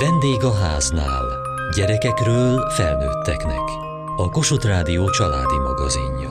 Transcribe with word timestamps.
Vendég 0.00 0.44
a 0.44 0.54
háznál. 0.54 1.24
Gyerekekről 1.76 2.70
felnőtteknek. 2.70 3.62
A 4.16 4.30
Kossuth 4.30 4.66
Rádió 4.66 5.10
családi 5.10 5.58
magazinja. 5.58 6.30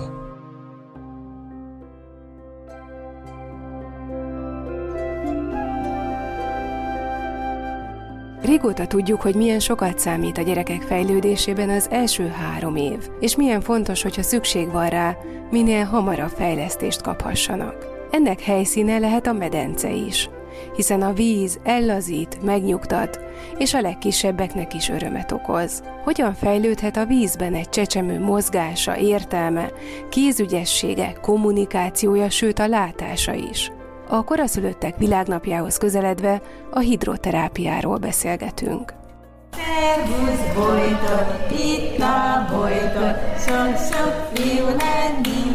Régóta 8.41 8.87
tudjuk, 8.87 9.21
hogy 9.21 9.35
milyen 9.35 9.59
sokat 9.59 9.99
számít 9.99 10.37
a 10.37 10.41
gyerekek 10.41 10.81
fejlődésében 10.81 11.69
az 11.69 11.87
első 11.89 12.27
három 12.27 12.75
év, 12.75 13.09
és 13.19 13.35
milyen 13.35 13.61
fontos, 13.61 14.01
hogyha 14.01 14.23
szükség 14.23 14.71
van 14.71 14.89
rá, 14.89 15.17
minél 15.51 15.83
hamarabb 15.83 16.31
fejlesztést 16.35 17.01
kaphassanak. 17.01 17.85
Ennek 18.11 18.41
helyszíne 18.41 18.97
lehet 18.97 19.27
a 19.27 19.33
medence 19.33 19.89
is, 19.89 20.29
hiszen 20.75 21.01
a 21.01 21.13
víz 21.13 21.59
ellazít, 21.63 22.43
megnyugtat, 22.43 23.19
és 23.57 23.73
a 23.73 23.81
legkisebbeknek 23.81 24.73
is 24.73 24.89
örömet 24.89 25.31
okoz. 25.31 25.83
Hogyan 26.03 26.33
fejlődhet 26.33 26.97
a 26.97 27.05
vízben 27.05 27.53
egy 27.53 27.69
csecsemő 27.69 28.19
mozgása, 28.19 28.97
értelme, 28.97 29.71
kézügyessége, 30.09 31.13
kommunikációja, 31.21 32.29
sőt 32.29 32.59
a 32.59 32.67
látása 32.67 33.33
is? 33.33 33.71
A 34.09 34.23
koraszülöttek 34.23 34.97
világnapjához 34.97 35.77
közeledve 35.77 36.41
a 36.71 36.79
hidroterápiáról 36.79 37.97
beszélgetünk. 37.97 38.93
Szervusz 39.51 40.53
Bojtot, 40.55 41.51
itt 41.59 41.99
a 41.99 42.47
Bojtot, 42.51 43.17
sok-sok 43.39 44.29
fiú 44.33 44.65
lenni 44.65 45.47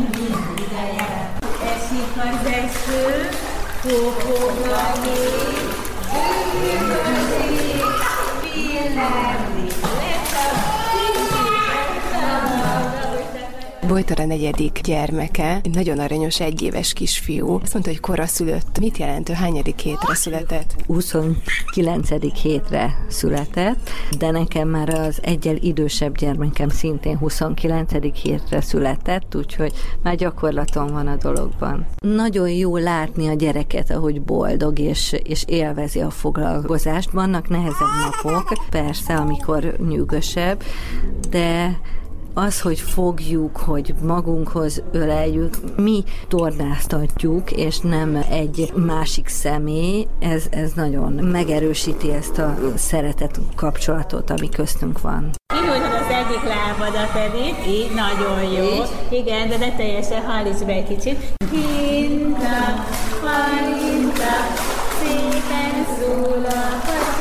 ideje. 0.57 1.33
Esik 1.75 2.15
az 2.17 2.47
eső, 2.47 3.29
Kukumani, 3.83 5.19
Kukumani, 6.13 7.57
Kukumani, 8.43 9.42
villámlik, 13.93 14.07
Bojtor 14.07 14.21
a 14.21 14.27
negyedik 14.27 14.81
gyermeke, 14.83 15.61
egy 15.63 15.75
nagyon 15.75 15.99
aranyos 15.99 16.41
egyéves 16.41 16.93
kisfiú. 16.93 17.59
Azt 17.63 17.73
mondta, 17.73 17.91
hogy 17.91 18.01
koraszülött. 18.01 18.79
Mit 18.81 18.99
jelent 18.99 19.29
ő? 19.29 19.33
Hányadik 19.33 19.79
hétre 19.79 20.15
született? 20.15 20.75
29. 20.87 22.41
hétre 22.43 23.05
született, 23.09 23.91
de 24.19 24.31
nekem 24.31 24.69
már 24.69 24.89
az 24.89 25.19
egyel 25.23 25.57
idősebb 25.57 26.17
gyermekem 26.17 26.69
szintén 26.69 27.17
29. 27.17 27.93
hétre 28.23 28.61
született, 28.61 29.35
úgyhogy 29.37 29.73
már 30.03 30.17
gyakorlatom 30.17 30.87
van 30.87 31.07
a 31.07 31.17
dologban. 31.17 31.87
Nagyon 31.99 32.51
jó 32.51 32.77
látni 32.77 33.29
a 33.29 33.35
gyereket, 33.35 33.91
ahogy 33.91 34.23
boldog 34.23 34.79
és, 34.79 35.17
és 35.23 35.45
élvezi 35.47 36.01
a 36.01 36.11
foglalkozást. 36.11 37.11
Vannak 37.11 37.49
nehezebb 37.49 38.23
napok, 38.23 38.53
persze, 38.71 39.15
amikor 39.15 39.77
nyűgösebb, 39.89 40.63
de 41.31 41.79
az, 42.35 42.61
hogy 42.61 42.81
fogjuk, 42.81 43.57
hogy 43.57 43.95
magunkhoz 44.03 44.83
öleljük, 44.93 45.57
mi 45.77 46.05
tornáztatjuk, 46.29 47.51
és 47.51 47.79
nem 47.79 48.25
egy 48.31 48.73
másik 48.75 49.29
személy, 49.29 50.07
ez, 50.19 50.45
ez 50.51 50.73
nagyon 50.73 51.13
megerősíti 51.13 52.13
ezt 52.13 52.39
a 52.39 52.57
szeretet 52.77 53.41
kapcsolatot, 53.55 54.31
ami 54.31 54.49
köztünk 54.49 55.01
van. 55.01 55.31
Kinyújtod 55.55 55.93
az 55.93 56.11
egyik 56.11 56.43
lábadat 56.43 57.13
pedig, 57.13 57.75
így, 57.75 57.91
nagyon 57.95 58.43
jó. 58.43 58.65
Így? 58.65 59.19
Igen, 59.21 59.49
de 59.49 59.57
ne 59.57 59.77
teljesen 59.77 60.23
hallíts 60.23 60.65
be 60.65 60.73
egy 60.73 60.89
kicsit. 60.89 61.35
Kinta, 61.51 62.85
halinta, 63.23 64.35
szépen 65.01 65.87
szól 65.99 66.45
a 66.45 67.12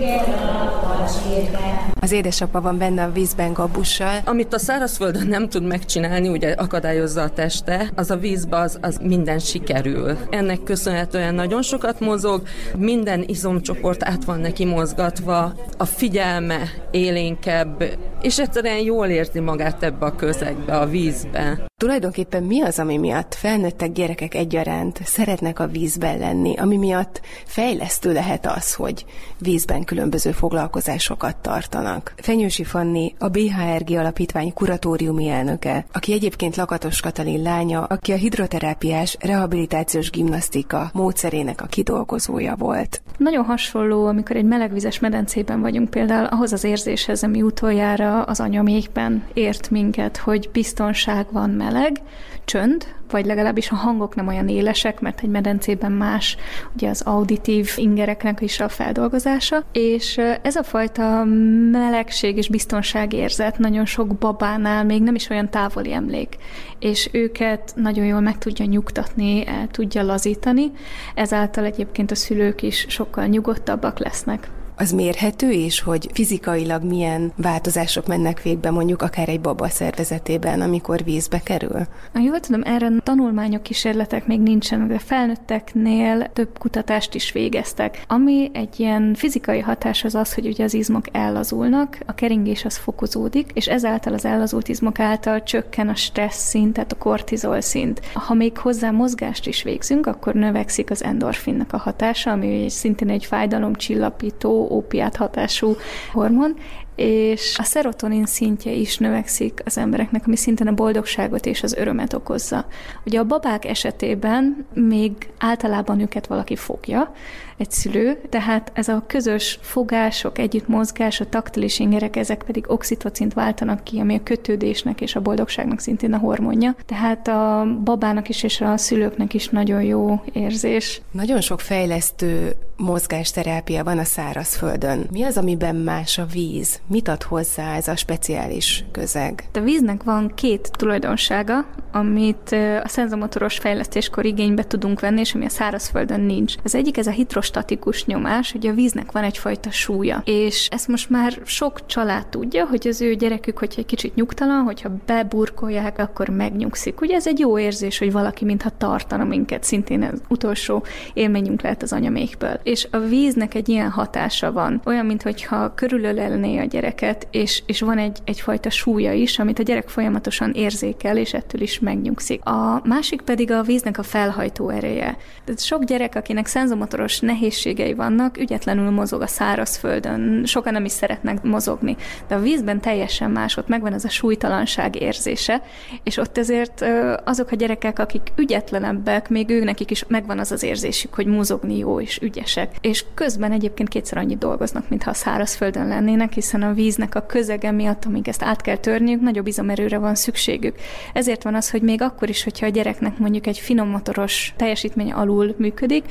érjük 0.00 0.26
el 0.26 0.48
a 0.48 0.80
pacsirbe. 0.86 1.90
Az 2.02 2.12
édesapa 2.12 2.60
van 2.60 2.78
benne 2.78 3.02
a 3.02 3.12
vízben 3.12 3.52
gabussal. 3.52 4.20
Amit 4.24 4.54
a 4.54 4.58
szárazföldön 4.58 5.26
nem 5.26 5.48
tud 5.48 5.62
megcsinálni, 5.62 6.28
ugye 6.28 6.52
akadályozza 6.52 7.22
a 7.22 7.30
teste, 7.30 7.90
az 7.94 8.10
a 8.10 8.16
vízbe 8.16 8.56
az, 8.56 8.78
az 8.80 8.98
minden 9.02 9.38
sikerül. 9.38 10.18
Ennek 10.30 10.62
köszönhetően 10.62 11.34
nagyon 11.34 11.62
sokat 11.62 12.00
mozog, 12.00 12.42
minden 12.76 13.24
izomcsoport 13.26 14.04
át 14.04 14.24
van 14.24 14.40
neki 14.40 14.64
mozgatva, 14.64 15.52
a 15.76 15.84
figyelme 15.84 16.60
élénkebb, 16.90 17.84
és 18.22 18.38
egyszerűen 18.38 18.78
jól 18.78 19.06
érzi 19.06 19.40
magát 19.40 19.82
ebbe 19.82 20.06
a 20.06 20.14
közegbe, 20.16 20.78
a 20.78 20.86
vízbe. 20.86 21.68
Tulajdonképpen 21.80 22.42
mi 22.42 22.62
az, 22.62 22.78
ami 22.78 22.96
miatt 22.96 23.34
felnőttek 23.34 23.92
gyerekek 23.92 24.34
egyaránt 24.34 25.00
szeretnek 25.04 25.58
a 25.58 25.66
vízben 25.66 26.18
lenni, 26.18 26.56
ami 26.56 26.76
miatt 26.76 27.20
fejlesztő 27.44 28.12
lehet 28.12 28.46
az, 28.46 28.74
hogy 28.74 29.04
vízben 29.38 29.84
különböző 29.84 30.30
foglalkozásokat 30.32 31.36
tartanak. 31.36 31.89
Fenyősi 32.16 32.64
Fanni, 32.64 33.14
a 33.18 33.28
BHRG 33.28 33.90
Alapítvány 33.90 34.52
kuratóriumi 34.52 35.28
elnöke, 35.28 35.84
aki 35.92 36.12
egyébként 36.12 36.56
Lakatos 36.56 37.00
Katalin 37.00 37.42
lánya, 37.42 37.82
aki 37.82 38.12
a 38.12 38.16
hidroterápiás 38.16 39.16
rehabilitációs 39.20 40.10
gimnasztika 40.10 40.90
módszerének 40.92 41.60
a 41.60 41.66
kidolgozója 41.66 42.54
volt. 42.58 43.02
Nagyon 43.16 43.44
hasonló, 43.44 44.06
amikor 44.06 44.36
egy 44.36 44.44
melegvizes 44.44 44.98
medencében 44.98 45.60
vagyunk 45.60 45.90
például 45.90 46.24
ahhoz 46.24 46.52
az 46.52 46.64
érzéshez, 46.64 47.22
ami 47.22 47.42
utoljára 47.42 48.22
az 48.22 48.40
anyamékben 48.40 49.24
ért 49.34 49.70
minket, 49.70 50.16
hogy 50.16 50.48
biztonság 50.52 51.26
van 51.32 51.50
meleg, 51.50 52.00
csönd, 52.44 52.86
vagy 53.10 53.26
legalábbis 53.26 53.70
a 53.70 53.74
hangok 53.74 54.14
nem 54.14 54.26
olyan 54.26 54.48
élesek, 54.48 55.00
mert 55.00 55.20
egy 55.22 55.28
medencében 55.28 55.92
más 55.92 56.36
ugye 56.74 56.88
az 56.88 57.00
auditív 57.00 57.72
ingereknek 57.76 58.40
is 58.40 58.60
a 58.60 58.68
feldolgozása, 58.68 59.64
és 59.72 60.20
ez 60.42 60.56
a 60.56 60.62
fajta 60.62 61.24
melegség 61.70 62.36
és 62.36 62.48
biztonságérzet 62.48 63.58
nagyon 63.58 63.86
sok 63.86 64.16
babánál 64.16 64.84
még 64.84 65.02
nem 65.02 65.14
is 65.14 65.30
olyan 65.30 65.50
távoli 65.50 65.92
emlék, 65.92 66.36
és 66.78 67.08
őket 67.12 67.72
nagyon 67.76 68.04
jól 68.04 68.20
meg 68.20 68.38
tudja 68.38 68.64
nyugtatni, 68.64 69.46
el 69.46 69.66
tudja 69.66 70.02
lazítani, 70.02 70.70
ezáltal 71.14 71.64
egyébként 71.64 72.10
a 72.10 72.14
szülők 72.14 72.62
is 72.62 72.86
sokkal 72.88 73.26
nyugodtabbak 73.26 73.98
lesznek 73.98 74.48
az 74.80 74.92
mérhető 74.92 75.50
is, 75.50 75.80
hogy 75.80 76.10
fizikailag 76.12 76.82
milyen 76.82 77.32
változások 77.36 78.06
mennek 78.06 78.42
végbe 78.42 78.70
mondjuk 78.70 79.02
akár 79.02 79.28
egy 79.28 79.40
baba 79.40 79.68
szervezetében, 79.68 80.60
amikor 80.60 81.04
vízbe 81.04 81.38
kerül? 81.38 81.86
Jól 82.14 82.40
tudom, 82.40 82.62
erre 82.64 82.90
tanulmányok, 83.02 83.62
kísérletek 83.62 84.26
még 84.26 84.40
nincsenek, 84.40 84.88
de 84.88 84.98
felnőtteknél 84.98 86.30
több 86.32 86.58
kutatást 86.58 87.14
is 87.14 87.32
végeztek. 87.32 88.04
Ami 88.06 88.50
egy 88.52 88.80
ilyen 88.80 89.14
fizikai 89.14 89.60
hatás 89.60 90.04
az 90.04 90.14
az, 90.14 90.34
hogy 90.34 90.46
ugye 90.46 90.64
az 90.64 90.74
izmok 90.74 91.04
ellazulnak, 91.12 91.98
a 92.06 92.14
keringés 92.14 92.64
az 92.64 92.76
fokozódik, 92.76 93.50
és 93.54 93.66
ezáltal 93.66 94.12
az 94.12 94.24
ellazult 94.24 94.68
izmok 94.68 95.00
által 95.00 95.42
csökken 95.42 95.88
a 95.88 95.94
stressz 95.94 96.48
szint, 96.48 96.72
tehát 96.72 96.92
a 96.92 96.98
kortizol 96.98 97.60
szint. 97.60 98.00
Ha 98.14 98.34
még 98.34 98.58
hozzá 98.58 98.90
mozgást 98.90 99.46
is 99.46 99.62
végzünk, 99.62 100.06
akkor 100.06 100.34
növekszik 100.34 100.90
az 100.90 101.04
endorfinnak 101.04 101.72
a 101.72 101.78
hatása, 101.78 102.30
ami 102.30 102.68
szintén 102.68 103.10
egy 103.10 103.24
fájdalomcsillapító, 103.24 104.68
ópiát 104.70 105.16
hatású 105.16 105.76
hormon, 106.12 106.56
és 106.96 107.56
a 107.58 107.62
szerotonin 107.62 108.26
szintje 108.26 108.72
is 108.72 108.98
növekszik 108.98 109.62
az 109.64 109.78
embereknek, 109.78 110.26
ami 110.26 110.36
szintén 110.36 110.66
a 110.66 110.74
boldogságot 110.74 111.46
és 111.46 111.62
az 111.62 111.74
örömet 111.74 112.12
okozza. 112.12 112.66
Ugye 113.04 113.18
a 113.18 113.24
babák 113.24 113.64
esetében 113.64 114.66
még 114.74 115.12
általában 115.38 116.00
őket 116.00 116.26
valaki 116.26 116.56
fogja, 116.56 117.12
egy 117.60 117.70
szülő, 117.70 118.20
tehát 118.28 118.70
ez 118.74 118.88
a 118.88 119.04
közös 119.06 119.58
fogások, 119.62 120.38
együtt 120.38 120.68
mozgás, 120.68 121.20
a 121.20 121.28
taktilis 121.28 121.78
ingerek, 121.78 122.16
ezek 122.16 122.42
pedig 122.42 122.64
oxitocint 122.68 123.34
váltanak 123.34 123.84
ki, 123.84 123.98
ami 123.98 124.14
a 124.14 124.22
kötődésnek 124.22 125.00
és 125.00 125.16
a 125.16 125.20
boldogságnak 125.20 125.80
szintén 125.80 126.12
a 126.12 126.18
hormonja. 126.18 126.74
Tehát 126.86 127.28
a 127.28 127.66
babának 127.84 128.28
is 128.28 128.42
és 128.42 128.60
a 128.60 128.76
szülőknek 128.76 129.34
is 129.34 129.48
nagyon 129.48 129.82
jó 129.82 130.22
érzés. 130.32 131.00
Nagyon 131.10 131.40
sok 131.40 131.60
fejlesztő 131.60 132.56
mozgásterápia 132.76 133.84
van 133.84 133.98
a 133.98 134.04
szárazföldön. 134.04 135.06
Mi 135.10 135.22
az, 135.22 135.36
amiben 135.36 135.76
más 135.76 136.18
a 136.18 136.26
víz? 136.32 136.80
Mit 136.86 137.08
ad 137.08 137.22
hozzá 137.22 137.76
ez 137.76 137.88
a 137.88 137.96
speciális 137.96 138.84
közeg? 138.92 139.48
A 139.52 139.60
víznek 139.60 140.02
van 140.02 140.32
két 140.34 140.70
tulajdonsága, 140.76 141.66
amit 141.92 142.52
a 142.82 142.88
szenzomotoros 142.88 143.58
fejlesztéskor 143.58 144.24
igénybe 144.24 144.66
tudunk 144.66 145.00
venni, 145.00 145.20
és 145.20 145.34
ami 145.34 145.44
a 145.44 145.48
szárazföldön 145.48 146.20
nincs. 146.20 146.54
Az 146.64 146.74
egyik 146.74 146.96
ez 146.96 147.06
a 147.06 147.10
hidrostatikus 147.50 148.04
nyomás, 148.04 148.52
hogy 148.52 148.66
a 148.66 148.72
víznek 148.72 149.12
van 149.12 149.24
egyfajta 149.24 149.70
súlya. 149.70 150.22
És 150.24 150.68
ezt 150.70 150.88
most 150.88 151.10
már 151.10 151.38
sok 151.44 151.86
család 151.86 152.26
tudja, 152.26 152.66
hogy 152.66 152.88
az 152.88 153.00
ő 153.00 153.14
gyerekük, 153.14 153.58
hogyha 153.58 153.80
egy 153.80 153.86
kicsit 153.86 154.14
nyugtalan, 154.14 154.62
hogyha 154.62 154.90
beburkolják, 155.06 155.98
akkor 155.98 156.28
megnyugszik. 156.28 157.00
Ugye 157.00 157.14
ez 157.14 157.26
egy 157.26 157.38
jó 157.38 157.58
érzés, 157.58 157.98
hogy 157.98 158.12
valaki 158.12 158.44
mintha 158.44 158.70
tartana 158.78 159.24
minket, 159.24 159.64
szintén 159.64 160.02
az 160.02 160.22
utolsó 160.28 160.84
élményünk 161.14 161.62
lehet 161.62 161.82
az 161.82 161.92
anyamékből. 161.92 162.60
és 162.62 162.88
a 162.90 162.98
víznek 162.98 163.54
egy 163.54 163.68
ilyen 163.68 163.90
hatása 163.90 164.52
van. 164.52 164.80
Olyan, 164.84 165.06
mintha 165.06 165.74
körülölelné 165.74 166.58
a 166.58 166.64
gyereket, 166.64 167.26
és, 167.30 167.62
és 167.66 167.80
van 167.80 167.98
egy, 167.98 168.18
egyfajta 168.24 168.70
súlya 168.70 169.12
is, 169.12 169.38
amit 169.38 169.58
a 169.58 169.62
gyerek 169.62 169.88
folyamatosan 169.88 170.52
érzékel, 170.52 171.16
és 171.16 171.34
ettől 171.34 171.60
is 171.60 171.78
megnyugszik. 171.78 172.44
A 172.44 172.80
másik 172.84 173.20
pedig 173.20 173.50
a 173.50 173.62
víznek 173.62 173.98
a 173.98 174.02
felhajtó 174.02 174.68
ereje. 174.68 175.16
Tehát 175.44 175.60
sok 175.60 175.84
gyerek, 175.84 176.14
akinek 176.14 176.46
szenzomotoros 176.46 177.20
nehézségei 177.40 177.94
vannak, 177.94 178.38
ügyetlenül 178.38 178.90
mozog 178.90 179.22
a 179.22 179.26
szárazföldön, 179.26 180.42
sokan 180.44 180.72
nem 180.72 180.84
is 180.84 180.92
szeretnek 180.92 181.42
mozogni, 181.42 181.96
de 182.28 182.34
a 182.34 182.40
vízben 182.40 182.80
teljesen 182.80 183.30
más, 183.30 183.56
ott 183.56 183.68
megvan 183.68 183.92
ez 183.92 184.04
a 184.04 184.08
súlytalanság 184.08 185.00
érzése, 185.00 185.62
és 186.02 186.16
ott 186.16 186.38
ezért 186.38 186.84
azok 187.24 187.50
a 187.50 187.56
gyerekek, 187.56 187.98
akik 187.98 188.32
ügyetlenebbek, 188.36 189.28
még 189.28 189.50
ők 189.50 189.64
nekik 189.64 189.90
is 189.90 190.04
megvan 190.08 190.38
az 190.38 190.52
az 190.52 190.62
érzésük, 190.62 191.14
hogy 191.14 191.26
mozogni 191.26 191.78
jó 191.78 192.00
és 192.00 192.18
ügyesek. 192.22 192.74
És 192.80 193.04
közben 193.14 193.52
egyébként 193.52 193.88
kétszer 193.88 194.18
annyit 194.18 194.38
dolgoznak, 194.38 194.88
mintha 194.88 195.10
a 195.10 195.14
szárazföldön 195.14 195.88
lennének, 195.88 196.32
hiszen 196.32 196.62
a 196.62 196.72
víznek 196.72 197.14
a 197.14 197.26
közege 197.26 197.70
miatt, 197.70 198.04
amíg 198.04 198.28
ezt 198.28 198.42
át 198.42 198.60
kell 198.60 198.76
törniük, 198.76 199.20
nagyobb 199.20 199.46
izomerőre 199.46 199.98
van 199.98 200.14
szükségük. 200.14 200.74
Ezért 201.12 201.42
van 201.42 201.54
az, 201.54 201.70
hogy 201.70 201.82
még 201.82 202.02
akkor 202.02 202.28
is, 202.28 202.44
hogyha 202.44 202.66
a 202.66 202.70
gyereknek 202.70 203.18
mondjuk 203.18 203.46
egy 203.46 203.58
finom 203.58 203.88
motoros 203.88 204.52
teljesítmény 204.56 205.12
alul 205.12 205.54
működik, 205.58 206.04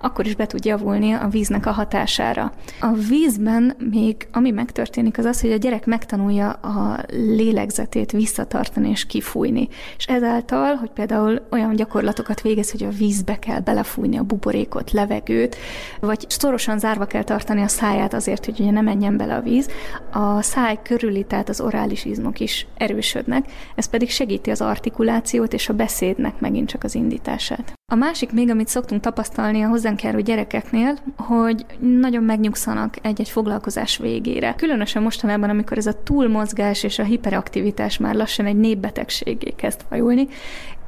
akkor 0.00 0.26
is 0.26 0.34
be 0.34 0.46
tud 0.46 0.64
javulni 0.64 1.12
a 1.12 1.28
víznek 1.28 1.66
a 1.66 1.70
hatására. 1.70 2.52
A 2.80 2.92
vízben 3.08 3.76
még 3.90 4.28
ami 4.32 4.50
megtörténik, 4.50 5.18
az 5.18 5.24
az, 5.24 5.40
hogy 5.40 5.52
a 5.52 5.56
gyerek 5.56 5.86
megtanulja 5.86 6.50
a 6.50 7.04
lélegzetét 7.10 8.12
visszatartani 8.12 8.90
és 8.90 9.06
kifújni. 9.06 9.68
És 9.96 10.06
ezáltal, 10.06 10.74
hogy 10.74 10.90
például 10.90 11.46
olyan 11.50 11.74
gyakorlatokat 11.74 12.40
végez, 12.40 12.70
hogy 12.70 12.84
a 12.84 12.90
vízbe 12.90 13.38
kell 13.38 13.60
belefújni 13.60 14.16
a 14.18 14.22
buborékot, 14.22 14.92
levegőt, 14.92 15.56
vagy 16.00 16.24
szorosan 16.28 16.78
zárva 16.78 17.04
kell 17.04 17.22
tartani 17.22 17.62
a 17.62 17.68
száját 17.68 18.14
azért, 18.14 18.44
hogy 18.44 18.60
ugye 18.60 18.70
ne 18.70 18.80
menjen 18.80 19.16
bele 19.16 19.34
a 19.34 19.40
víz, 19.40 19.68
a 20.12 20.42
száj 20.42 20.78
körüli, 20.82 21.24
tehát 21.24 21.48
az 21.48 21.60
orális 21.60 22.04
izmok 22.04 22.40
is 22.40 22.66
erősödnek, 22.76 23.46
ez 23.74 23.88
pedig 23.88 24.10
segíti 24.10 24.50
az 24.50 24.60
artikulációt 24.60 25.52
és 25.52 25.68
a 25.68 25.74
beszédnek 25.74 26.40
megint 26.40 26.68
csak 26.68 26.84
az 26.84 26.94
indítását. 26.94 27.75
A 27.92 27.94
másik 27.94 28.32
még, 28.32 28.50
amit 28.50 28.68
szoktunk 28.68 29.00
tapasztalni 29.00 29.62
a 29.62 29.68
hozzánk 29.68 30.02
járó 30.02 30.20
gyerekeknél, 30.20 30.98
hogy 31.16 31.66
nagyon 31.78 32.22
megnyugszanak 32.22 32.96
egy-egy 33.02 33.28
foglalkozás 33.28 33.96
végére. 33.96 34.54
Különösen 34.54 35.02
mostanában, 35.02 35.50
amikor 35.50 35.76
ez 35.76 35.86
a 35.86 36.02
túlmozgás 36.02 36.82
és 36.82 36.98
a 36.98 37.04
hiperaktivitás 37.04 37.98
már 37.98 38.14
lassan 38.14 38.46
egy 38.46 38.56
népbetegségé 38.56 39.50
kezd 39.50 39.80
fajulni, 39.88 40.28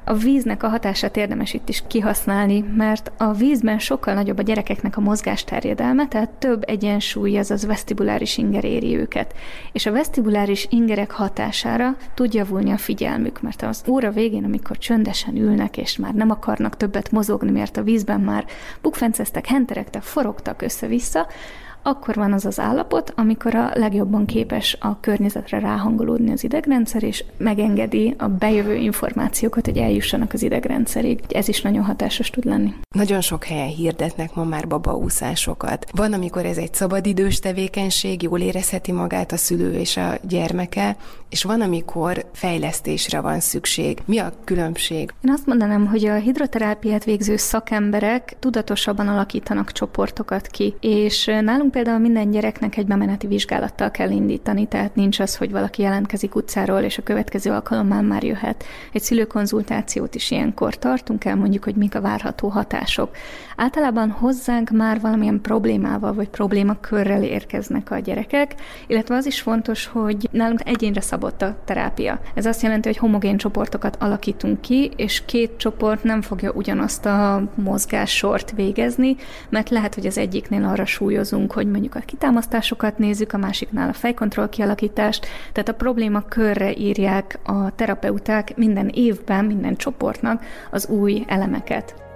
a 0.09 0.15
víznek 0.15 0.63
a 0.63 0.69
hatását 0.69 1.17
érdemes 1.17 1.53
itt 1.55 1.69
is 1.69 1.83
kihasználni, 1.87 2.65
mert 2.77 3.13
a 3.17 3.33
vízben 3.33 3.79
sokkal 3.79 4.15
nagyobb 4.15 4.39
a 4.39 4.43
gyerekeknek 4.43 4.97
a 4.97 5.01
mozgásterjedelme, 5.01 6.09
tehát 6.09 6.31
több 6.31 6.63
egyensúly, 6.67 7.39
azaz 7.39 7.67
vesztibuláris 7.67 8.37
inger 8.37 8.65
éri 8.65 8.97
őket. 8.97 9.35
És 9.73 9.87
a 9.87 9.93
vesztibuláris 9.93 10.67
ingerek 10.71 11.11
hatására 11.11 11.97
tud 12.15 12.35
javulni 12.35 12.71
a 12.71 12.77
figyelmük, 12.77 13.43
mert 13.43 13.63
az 13.63 13.85
óra 13.89 14.11
végén, 14.11 14.45
amikor 14.45 14.79
csöndesen 14.79 15.37
ülnek, 15.37 15.77
és 15.77 15.97
már 15.97 16.15
nem 16.15 16.31
akarnak 16.31 16.77
többet 16.77 17.11
mozogni, 17.11 17.51
mert 17.51 17.77
a 17.77 17.83
vízben 17.83 18.21
már 18.21 18.45
bukfenceztek, 18.83 19.47
henterektek, 19.47 20.03
forogtak 20.03 20.63
össze-vissza, 20.63 21.27
akkor 21.83 22.15
van 22.15 22.33
az 22.33 22.45
az 22.45 22.61
állapot, 22.61 23.13
amikor 23.17 23.55
a 23.55 23.71
legjobban 23.75 24.27
képes 24.27 24.77
a 24.81 25.01
környezetre 25.01 25.59
ráhangolódni 25.59 26.33
az 26.33 26.45
idegrendszer, 26.45 27.03
és 27.03 27.25
megengedi 27.37 28.15
a 28.19 28.29
bejövő 28.29 28.75
információkat, 28.75 29.65
hogy 29.65 29.77
eljussanak 29.77 30.33
az 30.33 30.43
idegrendszerig. 30.43 31.21
Ez 31.29 31.49
is 31.49 31.63
nagyon 31.63 31.85
hatásos 31.85 32.31
tud 32.31 32.45
lenni. 32.45 32.75
Nagyon 32.95 33.21
sok 33.21 33.45
helyen 33.45 33.69
hirdetnek 33.69 34.35
ma 34.35 34.45
már 34.45 34.67
babaúszásokat. 34.67 35.87
Van, 35.93 36.13
amikor 36.13 36.45
ez 36.45 36.57
egy 36.57 36.75
szabadidős 36.75 37.39
tevékenység, 37.39 38.23
jól 38.23 38.41
érezheti 38.41 38.93
magát 38.93 39.33
a 39.33 39.37
szülő 39.37 39.73
és 39.73 39.97
a 39.97 40.15
gyermeke, 40.29 40.97
és 41.31 41.43
van, 41.43 41.61
amikor 41.61 42.25
fejlesztésre 42.33 43.21
van 43.21 43.41
szükség. 43.41 43.99
Mi 44.05 44.19
a 44.19 44.33
különbség? 44.45 45.15
Én 45.25 45.33
azt 45.33 45.47
mondanám, 45.47 45.87
hogy 45.87 46.07
a 46.07 46.15
hidroterápiát 46.15 47.05
végző 47.05 47.37
szakemberek 47.37 48.37
tudatosabban 48.39 49.09
alakítanak 49.09 49.73
csoportokat 49.73 50.47
ki, 50.47 50.75
és 50.81 51.25
nálunk 51.25 51.68
például 51.71 51.99
minden 51.99 52.31
gyereknek 52.31 52.77
egy 52.77 52.87
bemeneti 52.87 53.27
vizsgálattal 53.27 53.91
kell 53.91 54.11
indítani, 54.11 54.67
tehát 54.67 54.95
nincs 54.95 55.21
az, 55.21 55.37
hogy 55.37 55.51
valaki 55.51 55.83
jelentkezik 55.83 56.35
utcáról, 56.35 56.81
és 56.81 56.99
a 56.99 57.03
következő 57.03 57.51
alkalommal 57.51 58.03
már 58.03 58.25
jöhet. 58.25 58.65
Egy 58.93 59.03
szülőkonzultációt 59.03 60.15
is 60.15 60.31
ilyenkor 60.31 60.79
tartunk 60.79 61.25
el, 61.25 61.37
mondjuk, 61.37 61.65
hogy 61.65 61.75
mik 61.75 61.95
a 61.95 62.01
várható 62.01 62.49
hatások. 62.49 63.11
Általában 63.61 64.11
hozzánk 64.11 64.71
már 64.71 65.01
valamilyen 65.01 65.41
problémával 65.41 66.13
vagy 66.13 66.29
problémakörrel 66.29 67.23
érkeznek 67.23 67.91
a 67.91 67.99
gyerekek, 67.99 68.55
illetve 68.87 69.15
az 69.15 69.27
is 69.27 69.41
fontos, 69.41 69.87
hogy 69.87 70.29
nálunk 70.33 70.61
egyénre 70.65 71.01
szabott 71.01 71.43
a 71.43 71.57
terápia. 71.65 72.21
Ez 72.35 72.47
azt 72.47 72.63
jelenti, 72.63 72.89
hogy 72.89 72.97
homogén 72.97 73.37
csoportokat 73.37 73.97
alakítunk 74.01 74.61
ki, 74.61 74.91
és 74.97 75.25
két 75.25 75.57
csoport 75.57 76.05
nem 76.05 76.23
fogja 76.23 76.53
ugyanazt 76.53 77.07
a 77.07 77.43
mozgássort 77.55 78.51
végezni, 78.51 79.17
mert 79.49 79.71
lehet, 79.71 79.95
hogy 79.95 80.07
az 80.07 80.19
egyiknél 80.19 80.65
arra 80.65 80.85
súlyozunk, 80.85 81.53
hogy 81.53 81.71
mondjuk 81.71 81.95
a 81.95 82.01
kitámasztásokat 82.01 82.99
nézzük, 82.99 83.33
a 83.33 83.39
másiknál 83.39 83.89
a 83.89 83.93
fejkontroll 83.93 84.49
kialakítást, 84.49 85.27
tehát 85.53 85.69
a 85.69 85.75
probléma 85.75 86.21
körre 86.21 86.77
írják 86.77 87.39
a 87.45 87.75
terapeuták 87.75 88.57
minden 88.57 88.89
évben, 88.89 89.45
minden 89.45 89.77
csoportnak 89.77 90.43
az 90.71 90.89
új 90.89 91.25
elemeket. 91.27 92.07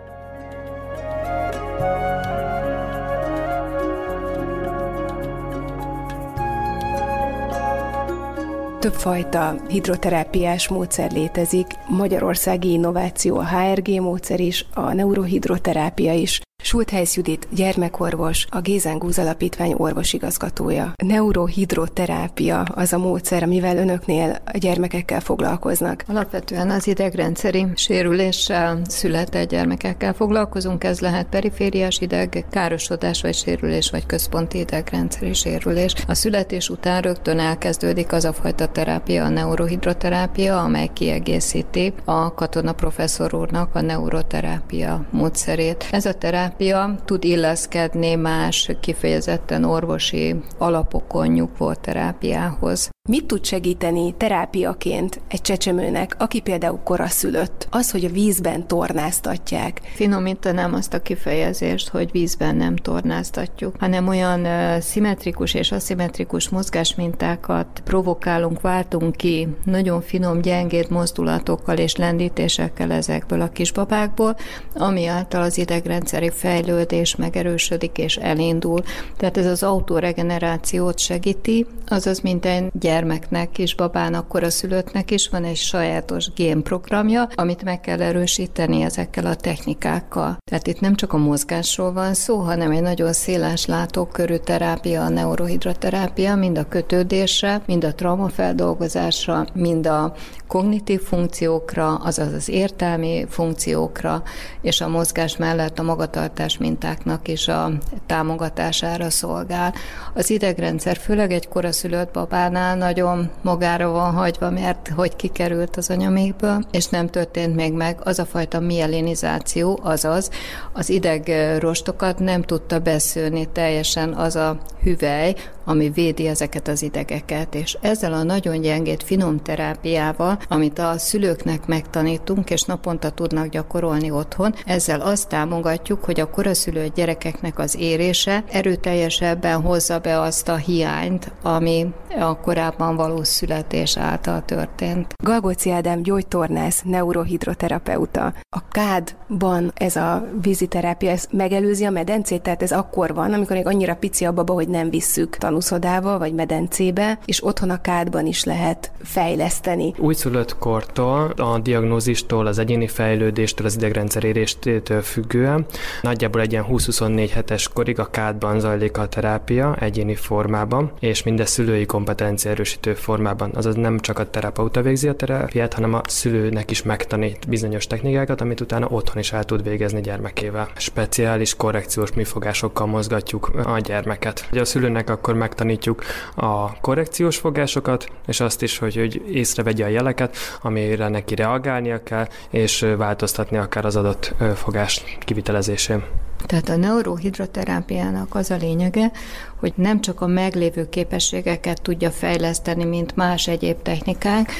Többfajta 8.82 9.56
hidroterápiás 9.68 10.68
módszer 10.68 11.12
létezik. 11.12 11.66
Magyarországi 11.88 12.72
innováció 12.72 13.38
a 13.38 13.48
HRG 13.48 14.00
módszer 14.00 14.40
is, 14.40 14.66
a 14.74 14.92
neurohidroterápia 14.92 16.12
is. 16.12 16.40
Schultheiss 16.72 17.16
Judit, 17.16 17.48
gyermekorvos, 17.54 18.46
a 18.50 18.60
Gézengúz 18.60 19.18
Alapítvány 19.18 19.72
orvosigazgatója. 19.76 20.92
Neurohidroterápia 21.04 22.60
az 22.60 22.92
a 22.92 22.98
módszer, 22.98 23.42
amivel 23.42 23.76
önöknél 23.76 24.38
a 24.52 24.58
gyermekekkel 24.58 25.20
foglalkoznak. 25.20 26.04
Alapvetően 26.08 26.70
az 26.70 26.86
idegrendszeri 26.86 27.66
sérüléssel 27.74 28.80
született 28.84 29.48
gyermekekkel 29.48 30.12
foglalkozunk, 30.12 30.84
ez 30.84 31.00
lehet 31.00 31.26
perifériás 31.26 32.00
ideg, 32.00 32.44
károsodás 32.50 33.22
vagy 33.22 33.34
sérülés, 33.34 33.90
vagy 33.90 34.06
központi 34.06 34.58
idegrendszeri 34.58 35.32
sérülés. 35.32 35.94
A 36.06 36.14
születés 36.14 36.68
után 36.68 37.02
rögtön 37.02 37.38
elkezdődik 37.38 38.12
az 38.12 38.24
a 38.24 38.32
fajta 38.32 38.66
terápia, 38.66 39.24
a 39.24 39.28
neurohidroterápia, 39.28 40.62
amely 40.62 40.90
kiegészíti 40.92 41.92
a 42.04 42.34
katona 42.34 42.72
professzor 42.72 43.34
úrnak 43.34 43.74
a 43.74 43.80
neuroterápia 43.80 45.04
módszerét. 45.10 45.88
Ez 45.90 46.06
a 46.06 46.14
terápia 46.14 46.60
terápia 46.62 46.98
tud 47.04 47.24
illeszkedni 47.24 48.14
más 48.14 48.70
kifejezetten 48.80 49.64
orvosi 49.64 50.36
alapokon 50.58 51.26
nyugvó 51.26 51.72
terápiához. 51.72 52.90
Mit 53.08 53.26
tud 53.26 53.44
segíteni 53.44 54.14
terápiaként 54.16 55.20
egy 55.28 55.40
csecsemőnek, 55.40 56.16
aki 56.18 56.40
például 56.40 56.80
koraszülött? 56.84 57.66
Az, 57.70 57.90
hogy 57.90 58.04
a 58.04 58.08
vízben 58.08 58.66
tornáztatják. 58.66 59.80
Finomítanám 59.94 60.74
azt 60.74 60.94
a 60.94 61.02
kifejezést, 61.02 61.88
hogy 61.88 62.10
vízben 62.10 62.56
nem 62.56 62.76
tornáztatjuk, 62.76 63.74
hanem 63.78 64.08
olyan 64.08 64.46
szimmetrikus 64.80 65.54
és 65.54 65.72
aszimmetrikus 65.72 66.48
mozgásmintákat 66.48 67.82
provokálunk, 67.84 68.60
váltunk 68.60 69.16
ki 69.16 69.48
nagyon 69.64 70.00
finom, 70.00 70.40
gyengéd 70.40 70.90
mozdulatokkal 70.90 71.78
és 71.78 71.96
lendítésekkel 71.96 72.92
ezekből 72.92 73.40
a 73.40 73.48
kisbabákból, 73.48 74.36
ami 74.74 75.06
által 75.06 75.42
az 75.42 75.58
idegrendszeri 75.58 76.30
fejlődés 76.30 77.16
megerősödik 77.16 77.98
és 77.98 78.16
elindul. 78.16 78.82
Tehát 79.16 79.36
ez 79.36 79.46
az 79.46 79.62
autoregenerációt 79.62 80.98
segíti, 80.98 81.66
azaz 81.86 82.20
minden 82.20 82.70
gyermeknek, 82.92 83.50
kisbabának, 83.50 84.40
szülöttnek 84.48 85.10
is 85.10 85.28
van 85.28 85.44
egy 85.44 85.56
sajátos 85.56 86.32
génprogramja, 86.32 87.28
amit 87.34 87.62
meg 87.62 87.80
kell 87.80 88.00
erősíteni 88.00 88.82
ezekkel 88.82 89.26
a 89.26 89.34
technikákkal. 89.34 90.36
Tehát 90.44 90.66
itt 90.66 90.80
nem 90.80 90.94
csak 90.94 91.12
a 91.12 91.16
mozgásról 91.16 91.92
van 91.92 92.14
szó, 92.14 92.38
hanem 92.38 92.70
egy 92.70 92.82
nagyon 92.82 93.12
széles 93.12 93.66
látókörű 93.66 94.36
terápia, 94.36 95.04
a 95.04 95.08
neurohidroterápia, 95.08 96.36
mind 96.36 96.58
a 96.58 96.68
kötődésre, 96.68 97.62
mind 97.66 97.84
a 97.84 97.94
traumafeldolgozásra, 97.94 99.46
mind 99.54 99.86
a 99.86 100.14
kognitív 100.46 101.00
funkciókra, 101.00 101.94
azaz 101.94 102.32
az 102.32 102.48
értelmi 102.48 103.26
funkciókra, 103.28 104.22
és 104.60 104.80
a 104.80 104.88
mozgás 104.88 105.36
mellett 105.36 105.78
a 105.78 105.82
magatartás 105.82 106.58
mintáknak 106.58 107.28
is 107.28 107.48
a 107.48 107.72
támogatására 108.06 109.10
szolgál. 109.10 109.74
Az 110.14 110.30
idegrendszer, 110.30 110.96
főleg 110.96 111.32
egy 111.32 111.48
koraszülött 111.48 112.12
babánál 112.12 112.80
nagyon 112.82 113.30
magára 113.42 113.90
van 113.90 114.12
hagyva, 114.12 114.50
mert 114.50 114.88
hogy 114.94 115.16
kikerült 115.16 115.76
az 115.76 115.90
anyamékből, 115.90 116.64
és 116.70 116.86
nem 116.86 117.06
történt 117.06 117.54
még 117.54 117.72
meg 117.72 117.98
az 118.04 118.18
a 118.18 118.24
fajta 118.24 118.60
mielinizáció, 118.60 119.80
azaz 119.82 120.30
az 120.72 120.88
ideg 120.88 121.32
rostokat 121.58 122.18
nem 122.18 122.42
tudta 122.42 122.78
beszőni 122.78 123.48
teljesen 123.52 124.12
az 124.12 124.36
a 124.36 124.58
hüvely, 124.82 125.34
ami 125.64 125.90
védi 125.90 126.26
ezeket 126.26 126.68
az 126.68 126.82
idegeket, 126.82 127.54
és 127.54 127.78
ezzel 127.80 128.12
a 128.12 128.22
nagyon 128.22 128.60
gyengét 128.60 129.02
finom 129.02 129.42
terápiával, 129.42 130.38
amit 130.48 130.78
a 130.78 130.98
szülőknek 130.98 131.66
megtanítunk, 131.66 132.50
és 132.50 132.62
naponta 132.62 133.10
tudnak 133.10 133.46
gyakorolni 133.46 134.10
otthon, 134.10 134.54
ezzel 134.66 135.00
azt 135.00 135.28
támogatjuk, 135.28 136.04
hogy 136.04 136.20
a 136.20 136.30
koraszülött 136.30 136.94
gyerekeknek 136.94 137.58
az 137.58 137.76
érése 137.78 138.44
erőteljesebben 138.50 139.60
hozza 139.60 139.98
be 139.98 140.20
azt 140.20 140.48
a 140.48 140.56
hiányt, 140.56 141.32
ami 141.42 141.86
a 142.20 142.40
korábban 142.40 142.96
való 142.96 143.22
születés 143.22 143.96
által 143.96 144.44
történt. 144.44 145.14
Galgóci 145.24 145.70
Ádám 145.70 146.02
gyógytornász, 146.02 146.82
neurohidroterapeuta. 146.84 148.34
A 148.50 148.68
kádban 148.68 149.72
ez 149.74 149.96
a 149.96 150.28
víziterápia, 150.42 151.10
ez 151.10 151.26
megelőzi 151.30 151.84
a 151.84 151.90
medencét, 151.90 152.42
tehát 152.42 152.62
ez 152.62 152.72
akkor 152.72 153.14
van, 153.14 153.32
amikor 153.32 153.56
még 153.56 153.66
annyira 153.66 153.94
pici 153.94 154.24
a 154.24 154.32
baba, 154.32 154.52
hogy 154.52 154.68
nem 154.68 154.90
visszük 154.90 155.36
tanúszodába 155.52 156.18
vagy 156.18 156.34
medencébe, 156.34 157.18
és 157.24 157.44
otthon 157.44 157.70
a 157.70 157.80
kádban 157.80 158.26
is 158.26 158.44
lehet 158.44 158.90
fejleszteni. 159.02 159.94
Újszülött 159.98 160.58
kortól, 160.58 161.32
a 161.36 161.58
diagnózistól, 161.58 162.46
az 162.46 162.58
egyéni 162.58 162.86
fejlődéstől, 162.86 163.66
az 163.66 163.74
idegrendszer 163.74 164.24
éréstől 164.24 165.02
függően 165.02 165.66
nagyjából 166.02 166.40
egy 166.40 166.52
ilyen 166.52 166.66
20-24 166.70 167.30
hetes 167.32 167.68
korig 167.68 167.98
a 167.98 168.10
kádban 168.10 168.60
zajlik 168.60 168.98
a 168.98 169.08
terápia 169.08 169.76
egyéni 169.80 170.14
formában, 170.14 170.92
és 171.00 171.22
mindez 171.22 171.50
szülői 171.50 171.86
kompetencia 171.86 172.50
erősítő 172.50 172.94
formában. 172.94 173.50
Azaz 173.54 173.74
nem 173.74 173.98
csak 173.98 174.18
a 174.18 174.30
terapeuta 174.30 174.82
végzi 174.82 175.08
a 175.08 175.14
terápiát, 175.14 175.74
hanem 175.74 175.94
a 175.94 176.00
szülőnek 176.06 176.70
is 176.70 176.82
megtanít 176.82 177.48
bizonyos 177.48 177.86
technikákat, 177.86 178.40
amit 178.40 178.60
utána 178.60 178.86
otthon 178.88 179.18
is 179.18 179.32
el 179.32 179.44
tud 179.44 179.62
végezni 179.62 180.00
gyermekével. 180.00 180.68
Speciális 180.76 181.56
korrekciós 181.56 182.12
műfogásokkal 182.12 182.86
mozgatjuk 182.86 183.50
a 183.64 183.78
gyermeket. 183.78 184.48
Ugye 184.50 184.60
a 184.60 184.64
szülőnek 184.64 185.10
akkor 185.10 185.34
megtanítjuk 185.42 186.02
a 186.34 186.80
korrekciós 186.80 187.36
fogásokat, 187.36 188.06
és 188.26 188.40
azt 188.40 188.62
is, 188.62 188.78
hogy, 188.78 188.94
hogy 188.96 189.22
észrevegye 189.30 189.84
a 189.84 189.88
jeleket, 189.88 190.36
amire 190.62 191.08
neki 191.08 191.34
reagálnia 191.34 192.02
kell, 192.02 192.26
és 192.50 192.86
változtatni 192.96 193.56
akár 193.56 193.84
az 193.84 193.96
adott 193.96 194.34
fogás 194.54 195.02
kivitelezésén. 195.18 196.04
Tehát 196.46 196.68
a 196.68 196.76
neurohidroterápiának 196.76 198.34
az 198.34 198.50
a 198.50 198.56
lényege, 198.56 199.10
hogy 199.56 199.72
nem 199.76 200.00
csak 200.00 200.20
a 200.20 200.26
meglévő 200.26 200.88
képességeket 200.88 201.82
tudja 201.82 202.10
fejleszteni, 202.10 202.84
mint 202.84 203.16
más 203.16 203.48
egyéb 203.48 203.82
technikák, 203.82 204.52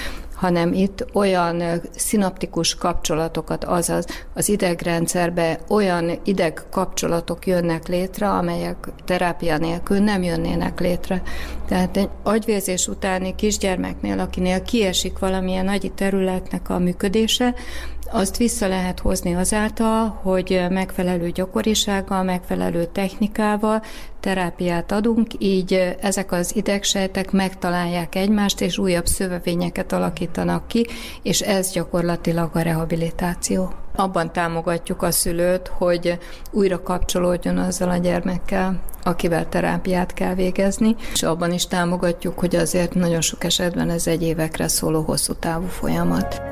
hanem 0.42 0.72
itt 0.72 1.06
olyan 1.12 1.62
szinaptikus 1.96 2.74
kapcsolatokat, 2.74 3.64
azaz 3.64 4.06
az 4.34 4.48
idegrendszerbe 4.48 5.58
olyan 5.68 6.20
idegkapcsolatok 6.24 7.46
jönnek 7.46 7.88
létre, 7.88 8.28
amelyek 8.28 8.76
terápia 9.04 9.58
nélkül 9.58 9.98
nem 9.98 10.22
jönnének 10.22 10.80
létre. 10.80 11.22
Tehát 11.68 11.96
egy 11.96 12.08
agyvérzés 12.22 12.88
utáni 12.88 13.34
kisgyermeknél, 13.34 14.18
akinél 14.18 14.62
kiesik 14.62 15.18
valamilyen 15.18 15.68
agyi 15.68 15.88
területnek 15.88 16.70
a 16.70 16.78
működése, 16.78 17.54
azt 18.12 18.36
vissza 18.36 18.68
lehet 18.68 19.00
hozni 19.00 19.34
azáltal, 19.34 20.18
hogy 20.22 20.66
megfelelő 20.70 21.30
gyakorisággal, 21.30 22.22
megfelelő 22.22 22.84
technikával 22.84 23.82
terápiát 24.20 24.92
adunk, 24.92 25.26
így 25.38 25.96
ezek 26.00 26.32
az 26.32 26.56
idegsejtek 26.56 27.30
megtalálják 27.30 28.14
egymást, 28.14 28.60
és 28.60 28.78
újabb 28.78 29.06
szövevényeket 29.06 29.92
alakítanak 29.92 30.68
ki, 30.68 30.86
és 31.22 31.40
ez 31.40 31.72
gyakorlatilag 31.72 32.50
a 32.52 32.60
rehabilitáció. 32.60 33.72
Abban 33.96 34.32
támogatjuk 34.32 35.02
a 35.02 35.10
szülőt, 35.10 35.68
hogy 35.68 36.18
újra 36.50 36.82
kapcsolódjon 36.82 37.58
azzal 37.58 37.90
a 37.90 37.96
gyermekkel, 37.96 38.80
akivel 39.02 39.48
terápiát 39.48 40.14
kell 40.14 40.34
végezni, 40.34 40.96
és 41.12 41.22
abban 41.22 41.52
is 41.52 41.66
támogatjuk, 41.66 42.38
hogy 42.38 42.56
azért 42.56 42.94
nagyon 42.94 43.20
sok 43.20 43.44
esetben 43.44 43.90
ez 43.90 44.06
egy 44.06 44.22
évekre 44.22 44.68
szóló 44.68 45.02
hosszú 45.02 45.32
távú 45.32 45.66
folyamat. 45.66 46.42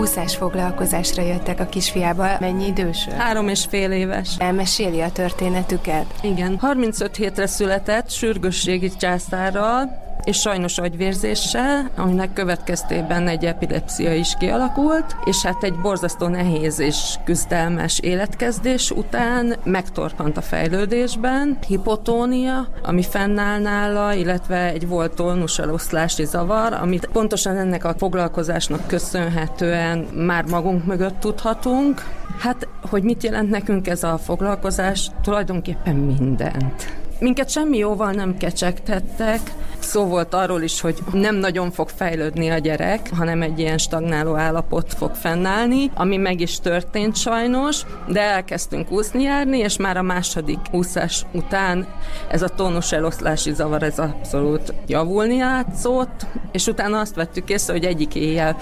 Úszás 0.00 0.36
foglalkozásra 0.36 1.22
jöttek 1.22 1.60
a 1.60 1.66
kisfiával. 1.66 2.36
Mennyi 2.40 2.66
idős? 2.66 3.04
Három 3.04 3.48
és 3.48 3.64
fél 3.68 3.90
éves. 3.90 4.34
Elmeséli 4.38 5.00
a 5.00 5.10
történetüket? 5.10 6.06
Igen. 6.22 6.58
35 6.58 7.16
hétre 7.16 7.46
született, 7.46 8.10
sürgősségi 8.10 8.90
császárral, 8.96 9.99
és 10.24 10.36
sajnos 10.36 10.78
agyvérzéssel, 10.78 11.90
aminek 11.96 12.32
következtében 12.32 13.28
egy 13.28 13.44
epilepsia 13.44 14.14
is 14.14 14.34
kialakult, 14.38 15.16
és 15.24 15.42
hát 15.42 15.62
egy 15.62 15.74
borzasztó 15.74 16.26
nehéz 16.26 16.78
és 16.78 17.14
küzdelmes 17.24 17.98
életkezdés 17.98 18.90
után 18.90 19.56
megtorpant 19.64 20.36
a 20.36 20.40
fejlődésben, 20.40 21.58
hipotónia, 21.66 22.68
ami 22.82 23.02
fennáll 23.02 23.60
nála, 23.60 24.12
illetve 24.12 24.72
egy 24.72 24.88
volt 24.88 25.14
tónuseloszlási 25.14 26.24
zavar, 26.24 26.72
amit 26.72 27.08
pontosan 27.12 27.56
ennek 27.56 27.84
a 27.84 27.94
foglalkozásnak 27.98 28.86
köszönhetően 28.86 29.98
már 29.98 30.44
magunk 30.44 30.84
mögött 30.84 31.20
tudhatunk. 31.20 32.02
Hát, 32.38 32.68
hogy 32.90 33.02
mit 33.02 33.22
jelent 33.22 33.50
nekünk 33.50 33.88
ez 33.88 34.02
a 34.02 34.18
foglalkozás? 34.18 35.10
Tulajdonképpen 35.22 35.96
mindent. 35.96 36.99
Minket 37.20 37.50
semmi 37.50 37.76
jóval 37.76 38.12
nem 38.12 38.36
kecsegtettek, 38.36 39.40
Szó 39.80 40.04
volt 40.04 40.34
arról 40.34 40.62
is, 40.62 40.80
hogy 40.80 40.98
nem 41.12 41.36
nagyon 41.36 41.70
fog 41.70 41.88
fejlődni 41.88 42.50
a 42.50 42.58
gyerek, 42.58 43.10
hanem 43.16 43.42
egy 43.42 43.58
ilyen 43.58 43.78
stagnáló 43.78 44.34
állapot 44.34 44.94
fog 44.94 45.14
fennállni, 45.14 45.90
ami 45.94 46.16
meg 46.16 46.40
is 46.40 46.58
történt 46.58 47.16
sajnos, 47.16 47.82
de 48.08 48.20
elkezdtünk 48.20 48.90
úszni 48.90 49.22
járni, 49.22 49.58
és 49.58 49.76
már 49.76 49.96
a 49.96 50.02
második 50.02 50.58
úszás 50.72 51.26
után 51.32 51.86
ez 52.30 52.42
a 52.42 52.48
tónus 52.48 52.92
eloszlási 52.92 53.52
zavar, 53.52 53.82
ez 53.82 53.98
abszolút 53.98 54.74
javulni 54.86 55.38
látszott, 55.38 56.26
és 56.52 56.66
utána 56.66 57.00
azt 57.00 57.14
vettük 57.14 57.50
észre, 57.50 57.72
hogy 57.72 57.84
egyik 57.84 58.14
éjjel 58.14 58.56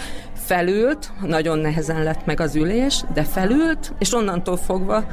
felült, 0.49 1.13
nagyon 1.27 1.59
nehezen 1.59 2.03
lett 2.03 2.27
meg 2.27 2.41
az 2.41 2.57
ülés, 2.57 3.05
de 3.15 3.23
felült, 3.23 3.93
és 3.99 4.13
onnantól 4.13 4.57
fogva 4.57 5.05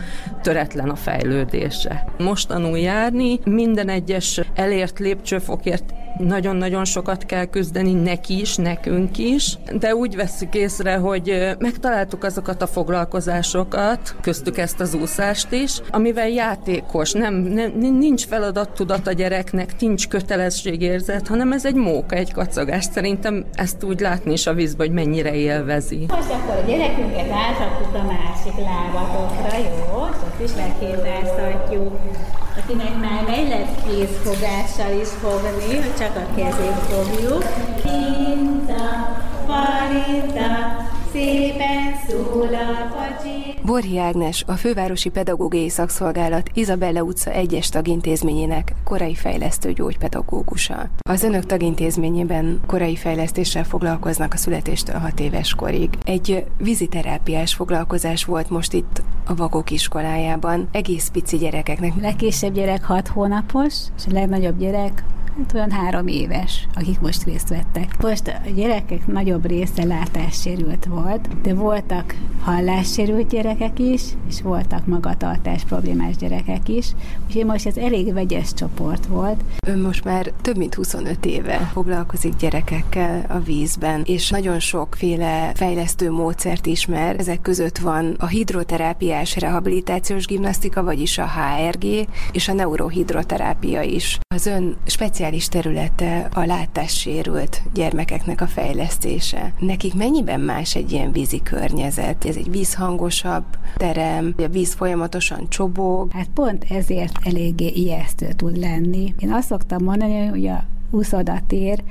töretlen 0.41 0.89
a 0.89 0.95
fejlődése. 0.95 2.05
Most 2.17 2.47
tanul 2.47 2.77
járni, 2.77 3.39
minden 3.45 3.89
egyes 3.89 4.41
elért 4.53 4.99
lépcsőfokért 4.99 5.93
nagyon-nagyon 6.17 6.85
sokat 6.85 7.25
kell 7.25 7.45
küzdeni 7.45 7.93
neki 7.93 8.39
is, 8.39 8.55
nekünk 8.55 9.17
is, 9.17 9.57
de 9.79 9.95
úgy 9.95 10.15
veszük 10.15 10.55
észre, 10.55 10.95
hogy 10.95 11.55
megtaláltuk 11.59 12.23
azokat 12.23 12.61
a 12.61 12.67
foglalkozásokat, 12.67 14.15
köztük 14.21 14.57
ezt 14.57 14.79
az 14.79 14.93
úszást 14.93 15.51
is, 15.51 15.81
amivel 15.91 16.29
játékos, 16.29 17.11
nem, 17.11 17.33
nem 17.33 17.71
nincs 17.97 18.25
tudat 18.73 19.07
a 19.07 19.11
gyereknek, 19.11 19.79
nincs 19.79 20.07
kötelességérzet, 20.07 21.27
hanem 21.27 21.51
ez 21.51 21.65
egy 21.65 21.75
móka, 21.75 22.15
egy 22.15 22.33
kacagás. 22.33 22.83
Szerintem 22.83 23.45
ezt 23.53 23.83
úgy 23.83 23.99
látni 23.99 24.31
is 24.31 24.47
a 24.47 24.53
vízbe, 24.53 24.83
hogy 24.83 24.93
mennyire 24.93 25.33
élvezi. 25.33 26.05
Most 26.07 26.29
akkor 26.29 26.55
a 26.63 26.67
gyerekünket 26.67 27.31
átrakjuk 27.31 27.95
a 27.95 28.03
másik 28.03 28.57
lábatokra, 28.57 29.57
jó? 29.57 30.01
Ott 30.01 30.43
is 30.43 30.51
lekérdezhetjük 30.55 32.44
akinek 32.57 32.99
már 32.99 33.23
megy 33.27 33.47
lehet 33.47 33.83
kézfogással 33.85 34.99
is 35.01 35.07
fogni, 35.07 35.75
hogy 35.75 35.95
csak 35.97 36.15
a 36.15 36.35
kezét 36.35 36.79
fogjuk. 36.89 37.43
Pinta, 37.81 39.17
parinta, 39.45 40.77
szépen 41.11 41.93
szól 42.07 42.53
a 42.53 42.93
pacsi. 42.95 43.59
Borhi 43.65 43.99
Ágnes, 43.99 44.43
a 44.47 44.53
Fővárosi 44.53 45.09
Pedagógiai 45.09 45.69
Szakszolgálat 45.69 46.49
Izabella 46.53 47.01
utca 47.01 47.31
1-es 47.33 47.69
tagintézményének 47.69 48.73
korai 48.83 49.15
fejlesztő 49.15 49.73
gyógypedagógusa. 49.73 50.89
Az 51.09 51.23
önök 51.23 51.45
tagintézményében 51.45 52.59
korai 52.67 52.95
fejlesztéssel 52.95 53.63
foglalkoznak 53.63 54.33
a 54.33 54.37
születéstől 54.37 54.97
6 54.97 55.19
éves 55.19 55.55
korig. 55.55 55.89
Egy 56.05 56.45
viziterápiás 56.57 57.53
foglalkozás 57.53 58.25
volt 58.25 58.49
most 58.49 58.73
itt 58.73 59.01
a 59.25 59.35
Vakok 59.35 59.71
iskolájában, 59.71 60.67
egész 60.71 61.09
pici 61.09 61.37
gyerekeknek. 61.37 61.93
A 61.97 62.01
legkisebb 62.01 62.53
gyerek 62.53 62.83
6 62.83 63.07
hónapos, 63.07 63.73
és 63.97 64.03
a 64.09 64.13
legnagyobb 64.13 64.57
gyerek 64.57 65.03
hát 65.37 65.53
olyan 65.53 65.71
három 65.71 66.07
éves, 66.07 66.67
akik 66.73 66.99
most 66.99 67.23
részt 67.23 67.49
vettek. 67.49 68.01
Most 68.01 68.27
a 68.27 68.49
gyerekek 68.49 69.07
nagyobb 69.07 69.45
része 69.47 69.83
látássérült 69.83 70.85
volt, 70.85 71.41
de 71.41 71.53
voltak 71.53 72.15
hallássérült 72.41 73.27
gyerekek 73.27 73.79
is, 73.79 74.01
és 74.29 74.41
voltak 74.41 74.85
magatartás 74.85 75.63
problémás 75.63 76.15
gyerekek 76.15 76.69
is, 76.69 76.91
úgyhogy 77.27 77.45
most 77.45 77.65
ez 77.65 77.77
elég 77.77 78.13
vegyes 78.13 78.53
csoport 78.53 79.05
volt. 79.05 79.43
Ön 79.67 79.79
most 79.79 80.03
már 80.03 80.31
több 80.41 80.57
mint 80.57 80.75
25 80.75 81.25
éve 81.25 81.57
foglalkozik 81.73 82.35
gyerekekkel 82.35 83.25
a 83.29 83.39
vízben, 83.39 84.01
és 84.05 84.29
nagyon 84.29 84.59
sokféle 84.59 85.51
fejlesztő 85.55 86.11
módszert 86.11 86.65
ismer. 86.65 87.15
Ezek 87.19 87.41
között 87.41 87.77
van 87.77 88.15
a 88.19 88.27
hidroterápiás 88.27 89.37
rehabilitációs 89.37 90.25
gimnasztika, 90.25 90.83
vagyis 90.83 91.17
a 91.17 91.29
HRG, 91.29 91.85
és 92.31 92.47
a 92.47 92.53
neurohidroterápia 92.53 93.81
is. 93.81 94.19
Az 94.35 94.45
ön 94.45 94.77
speciális 94.85 95.23
területe 95.49 96.29
a 96.33 96.45
látássérült 96.45 97.61
gyermekeknek 97.73 98.41
a 98.41 98.47
fejlesztése. 98.47 99.53
Nekik 99.59 99.93
mennyiben 99.93 100.39
más 100.39 100.75
egy 100.75 100.91
ilyen 100.91 101.11
vízi 101.11 101.41
környezet? 101.43 102.25
Ez 102.25 102.35
egy 102.35 102.49
vízhangosabb 102.49 103.45
terem, 103.75 104.33
a 104.37 104.47
víz 104.47 104.73
folyamatosan 104.73 105.49
csobog. 105.49 106.11
Hát 106.11 106.29
pont 106.33 106.65
ezért 106.69 107.17
eléggé 107.23 107.67
ijesztő 107.67 108.27
tud 108.35 108.57
lenni. 108.57 109.13
Én 109.19 109.31
azt 109.31 109.47
szoktam 109.47 109.83
mondani, 109.83 110.25
hogy 110.25 110.47
a 110.47 110.63
úszodatér 110.91 111.83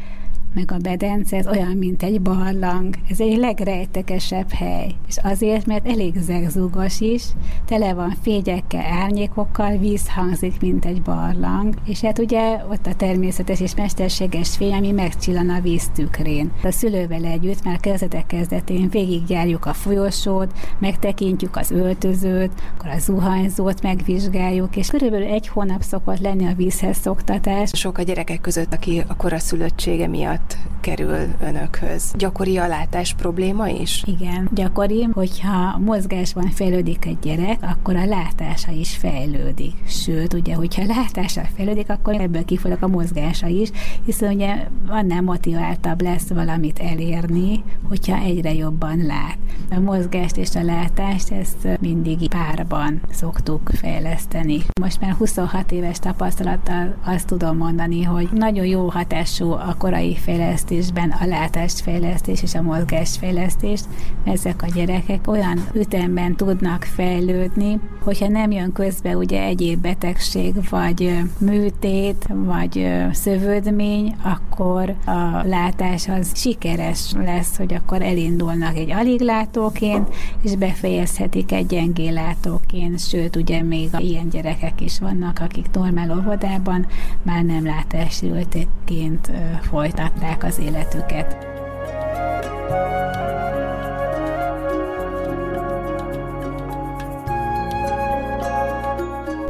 meg 0.54 0.72
a 0.72 0.76
bedence, 0.76 1.36
ez 1.36 1.46
olyan, 1.46 1.76
mint 1.76 2.02
egy 2.02 2.20
barlang. 2.20 2.94
Ez 3.08 3.20
egy 3.20 3.36
legrejtekesebb 3.36 4.52
hely. 4.52 4.94
És 5.08 5.16
azért, 5.22 5.66
mert 5.66 5.88
elég 5.88 6.14
zegzúgos 6.16 7.00
is, 7.00 7.24
tele 7.64 7.94
van 7.94 8.14
fégyekkel, 8.22 8.84
árnyékokkal, 8.92 9.76
víz 9.76 10.08
hangzik, 10.08 10.60
mint 10.60 10.84
egy 10.84 11.02
barlang. 11.02 11.74
És 11.84 12.00
hát 12.00 12.18
ugye 12.18 12.64
ott 12.70 12.86
a 12.86 12.94
természetes 12.94 13.60
és 13.60 13.74
mesterséges 13.74 14.56
fény, 14.56 14.72
ami 14.72 14.90
megcsillan 14.90 15.50
a 15.50 15.60
víz 15.60 15.88
tükrén. 15.94 16.52
A 16.62 16.70
szülővel 16.70 17.24
együtt 17.24 17.64
már 17.64 17.80
kezdetek 17.80 18.26
kezdetén 18.26 18.88
végigjárjuk 18.88 19.66
a 19.66 19.72
folyosót, 19.72 20.52
megtekintjük 20.78 21.56
az 21.56 21.70
öltözőt, 21.70 22.52
akkor 22.74 22.90
a 22.90 22.98
zuhanyzót 22.98 23.82
megvizsgáljuk, 23.82 24.76
és 24.76 24.88
körülbelül 24.88 25.26
egy 25.26 25.48
hónap 25.48 25.82
szokott 25.82 26.20
lenni 26.20 26.46
a 26.46 26.54
vízhez 26.54 26.96
szoktatás. 26.96 27.70
Sok 27.72 27.98
a 27.98 28.02
gyerekek 28.02 28.40
között, 28.40 28.72
aki 28.72 29.02
a 29.08 29.16
koraszülöttsége 29.16 30.06
miatt 30.06 30.43
miatt 30.44 30.72
kerül 30.80 31.34
önökhöz. 31.42 32.12
Gyakori 32.16 32.56
a 32.56 32.66
látás 32.66 33.14
probléma 33.14 33.68
is? 33.68 34.02
Igen, 34.06 34.48
gyakori, 34.54 35.08
hogyha 35.12 35.78
mozgásban 35.78 36.50
fejlődik 36.50 37.06
egy 37.06 37.18
gyerek, 37.22 37.58
akkor 37.62 37.96
a 37.96 38.04
látása 38.04 38.72
is 38.72 38.96
fejlődik. 38.96 39.72
Sőt, 39.86 40.32
ugye, 40.32 40.54
hogyha 40.54 40.84
látása 40.86 41.42
fejlődik, 41.56 41.90
akkor 41.90 42.14
ebből 42.14 42.44
kifolyik 42.44 42.82
a 42.82 42.88
mozgása 42.88 43.46
is, 43.46 43.70
hiszen 44.04 44.34
ugye 44.34 44.66
annál 44.88 45.22
motiváltabb 45.22 46.02
lesz 46.02 46.28
valamit 46.28 46.78
elérni, 46.78 47.62
hogyha 47.88 48.16
egyre 48.16 48.54
jobban 48.54 48.96
lát. 49.06 49.38
A 49.70 49.80
mozgást 49.80 50.36
és 50.36 50.54
a 50.54 50.62
látást 50.62 51.30
ezt 51.30 51.78
mindig 51.80 52.28
párban 52.28 53.00
szoktuk 53.10 53.70
fejleszteni. 53.74 54.58
Most 54.80 55.00
már 55.00 55.12
26 55.12 55.72
éves 55.72 55.98
tapasztalattal 55.98 56.94
azt 57.04 57.26
tudom 57.26 57.56
mondani, 57.56 58.02
hogy 58.02 58.28
nagyon 58.32 58.66
jó 58.66 58.88
hatású 58.88 59.50
a 59.50 59.74
korai 59.78 60.16
fejlesztés 60.16 60.32
fejlesztésben 60.36 61.10
a 61.20 61.26
látásfejlesztés 61.26 62.42
és 62.42 62.54
a 62.54 62.62
mozgásfejlesztés, 62.62 63.80
ezek 64.24 64.62
a 64.62 64.66
gyerekek 64.74 65.28
olyan 65.28 65.66
ütemben 65.74 66.36
tudnak 66.36 66.82
fejlődni, 66.82 67.78
hogyha 68.02 68.28
nem 68.28 68.50
jön 68.50 68.72
közbe 68.72 69.16
ugye 69.16 69.42
egyéb 69.42 69.80
betegség, 69.80 70.54
vagy 70.70 71.18
műtét, 71.38 72.26
vagy 72.28 72.92
szövődmény, 73.12 74.14
akkor 74.22 74.94
a 75.06 75.46
látás 75.46 76.08
az 76.08 76.30
sikeres 76.34 77.12
lesz, 77.24 77.56
hogy 77.56 77.74
akkor 77.74 78.02
elindulnak 78.02 78.76
egy 78.76 78.90
aliglátóként, 78.90 80.14
és 80.42 80.56
befejezhetik 80.56 81.52
egy 81.52 81.66
gyengélátóként, 81.66 83.00
sőt, 83.00 83.36
ugye 83.36 83.62
még 83.62 83.88
ilyen 83.98 84.28
gyerekek 84.28 84.80
is 84.80 84.98
vannak, 84.98 85.38
akik 85.40 85.66
normál 85.72 86.18
óvodában 86.18 86.86
már 87.22 87.44
nem 87.44 87.64
látássérültéként 87.64 89.30
folytatnak 89.60 90.23
élhetnek 90.24 90.44
az 90.44 90.58
életüket. 90.58 91.36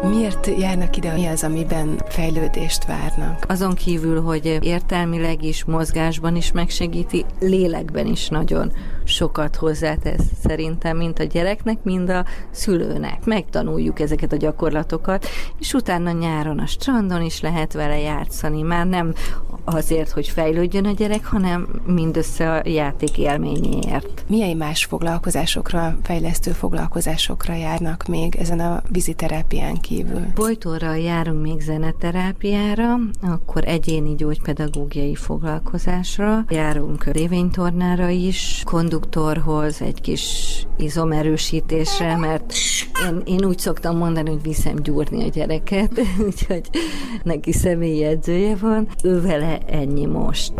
Miért 0.09 0.47
járnak 0.59 0.97
ide? 0.97 1.12
Mi 1.12 1.26
az, 1.26 1.45
amiben 1.45 2.00
fejlődést 2.09 2.85
várnak? 2.87 3.45
Azon 3.49 3.75
kívül, 3.75 4.23
hogy 4.23 4.59
értelmileg 4.62 5.43
is, 5.43 5.64
mozgásban 5.64 6.37
is 6.37 6.52
megsegíti, 6.52 7.25
lélekben 7.40 8.07
is 8.07 8.28
nagyon 8.28 8.73
sokat 9.04 9.56
hozzátesz 9.56 10.25
szerintem, 10.42 10.96
mint 10.96 11.18
a 11.18 11.25
gyereknek, 11.25 11.82
mind 11.82 12.08
a 12.08 12.25
szülőnek. 12.50 13.25
Megtanuljuk 13.25 14.00
ezeket 14.00 14.32
a 14.32 14.37
gyakorlatokat, 14.37 15.26
és 15.58 15.73
utána 15.73 16.11
nyáron 16.11 16.58
a 16.58 16.66
strandon 16.66 17.23
is 17.23 17.40
lehet 17.40 17.73
vele 17.73 17.99
játszani. 17.99 18.62
Már 18.62 18.87
nem 18.87 19.14
azért, 19.64 20.11
hogy 20.11 20.28
fejlődjön 20.28 20.87
a 20.87 20.92
gyerek, 20.92 21.25
hanem 21.25 21.68
mindössze 21.87 22.52
a 22.52 22.68
játék 22.68 23.19
élményéért. 23.19 24.25
Milyen 24.28 24.56
más 24.56 24.84
foglalkozásokra, 24.84 25.99
fejlesztő 26.02 26.50
foglalkozásokra 26.50 27.54
járnak 27.54 28.06
még 28.06 28.36
ezen 28.36 28.60
a 28.60 28.82
viziterápián 28.88 29.80
kívül? 29.80 30.26
Bojtóra 30.34 30.95
járunk 30.95 31.43
még 31.43 31.60
zeneterápiára, 31.60 32.99
akkor 33.23 33.62
egyéni 33.67 34.14
gyógypedagógiai 34.14 35.14
foglalkozásra, 35.14 36.45
járunk 36.49 37.04
révénytornára 37.04 38.08
is, 38.08 38.62
konduktorhoz, 38.95 39.83
egy 39.83 40.00
kis 40.00 40.23
izomerősítésre, 40.76 42.17
mert 42.17 42.52
én, 43.09 43.23
én 43.25 43.45
úgy 43.45 43.59
szoktam 43.59 43.97
mondani, 43.97 44.30
hogy 44.30 44.43
viszem 44.43 44.76
gyúrni 44.76 45.25
a 45.25 45.28
gyereket, 45.28 46.00
úgyhogy 46.26 46.69
neki 47.23 47.52
személyi 47.52 48.04
edzője 48.04 48.57
van, 48.57 48.89
ő 49.02 49.21
vele 49.21 49.59
ennyi 49.67 50.07
most. 50.07 50.52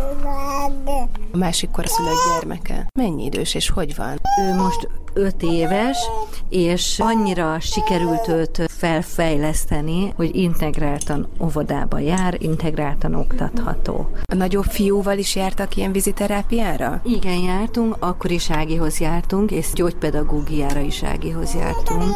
A 1.33 1.37
másik 1.37 1.71
korszülött 1.71 2.13
gyermeke 2.33 2.87
mennyi 2.99 3.25
idős 3.25 3.55
és 3.55 3.71
hogy 3.71 3.97
van? 3.97 4.21
Ő 4.41 4.55
most 4.55 4.89
öt 5.15 5.43
éves, 5.43 5.99
és 6.49 6.99
annyira 6.99 7.61
sikerült 7.61 8.29
őt 8.29 8.65
felfejleszteni, 8.69 10.13
hogy 10.17 10.37
integráltan 10.37 11.29
óvodába 11.41 11.99
jár, 11.99 12.37
integráltan 12.39 13.15
oktatható. 13.15 14.11
A 14.25 14.35
nagyobb 14.35 14.65
fiúval 14.65 15.19
is 15.19 15.37
jártak 15.37 15.77
ilyen 15.77 15.93
viziterápiára? 15.93 17.01
Igen, 17.05 17.39
jártunk, 17.39 17.97
akkor 17.99 18.31
is 18.31 18.51
Ágihoz 18.51 19.01
jártunk, 19.01 19.51
és 19.51 19.67
gyógypedagógiára 19.73 20.81
is 20.81 21.03
Ágihoz 21.03 21.55
jártunk. 21.55 22.15